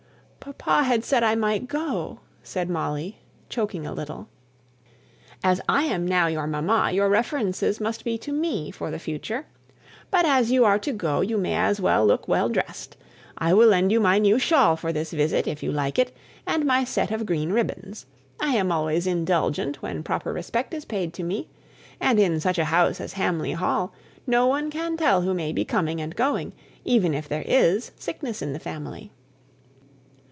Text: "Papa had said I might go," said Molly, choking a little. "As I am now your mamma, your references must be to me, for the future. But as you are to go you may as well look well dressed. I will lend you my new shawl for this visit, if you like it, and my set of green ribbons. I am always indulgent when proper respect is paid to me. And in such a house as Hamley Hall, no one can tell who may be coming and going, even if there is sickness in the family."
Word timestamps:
"Papa 0.43 0.81
had 0.81 1.05
said 1.05 1.21
I 1.21 1.35
might 1.35 1.67
go," 1.67 2.19
said 2.41 2.67
Molly, 2.67 3.19
choking 3.47 3.85
a 3.85 3.93
little. 3.93 4.27
"As 5.43 5.61
I 5.69 5.83
am 5.83 6.03
now 6.07 6.25
your 6.25 6.47
mamma, 6.47 6.89
your 6.91 7.09
references 7.09 7.79
must 7.79 8.03
be 8.03 8.17
to 8.17 8.31
me, 8.33 8.71
for 8.71 8.89
the 8.89 8.97
future. 8.97 9.45
But 10.09 10.25
as 10.25 10.49
you 10.51 10.65
are 10.65 10.79
to 10.79 10.91
go 10.91 11.21
you 11.21 11.37
may 11.37 11.53
as 11.53 11.79
well 11.79 12.03
look 12.07 12.27
well 12.27 12.49
dressed. 12.49 12.97
I 13.37 13.53
will 13.53 13.67
lend 13.67 13.91
you 13.91 13.99
my 13.99 14.17
new 14.17 14.39
shawl 14.39 14.75
for 14.75 14.91
this 14.91 15.11
visit, 15.11 15.45
if 15.45 15.61
you 15.61 15.71
like 15.71 15.99
it, 15.99 16.11
and 16.47 16.65
my 16.65 16.85
set 16.85 17.11
of 17.11 17.27
green 17.27 17.51
ribbons. 17.51 18.07
I 18.39 18.55
am 18.55 18.71
always 18.71 19.05
indulgent 19.05 19.83
when 19.83 20.01
proper 20.01 20.33
respect 20.33 20.73
is 20.73 20.85
paid 20.85 21.13
to 21.13 21.23
me. 21.23 21.49
And 21.99 22.19
in 22.19 22.39
such 22.39 22.57
a 22.57 22.65
house 22.65 22.99
as 22.99 23.13
Hamley 23.13 23.51
Hall, 23.51 23.93
no 24.25 24.47
one 24.47 24.71
can 24.71 24.97
tell 24.97 25.21
who 25.21 25.35
may 25.35 25.53
be 25.53 25.65
coming 25.65 26.01
and 26.01 26.15
going, 26.15 26.53
even 26.83 27.13
if 27.13 27.29
there 27.29 27.45
is 27.45 27.91
sickness 27.95 28.41
in 28.41 28.53
the 28.53 28.59
family." 28.59 29.11